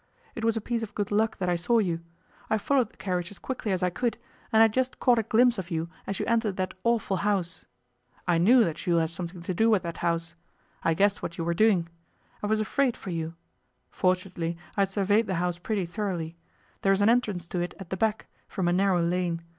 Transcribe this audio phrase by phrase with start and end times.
[0.33, 1.99] It was a piece of good luck that I saw you.
[2.49, 4.17] I followed the carriage as quickly as I could,
[4.51, 7.65] and I just caught a glimpse of you as you entered that awful house.
[8.27, 10.33] I knew that Jules had something to do with that house.
[10.81, 11.87] I guessed what you were doing.
[12.41, 13.35] I was afraid for you.
[13.91, 16.35] Fortunately I had surveyed the house pretty thoroughly.
[16.81, 19.43] There is an entrance to it at the back, from a narrow lane.